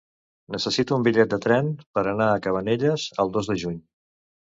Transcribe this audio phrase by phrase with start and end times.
[0.53, 3.77] Necessito un bitllet de tren per anar a Cabanelles el dos de juny.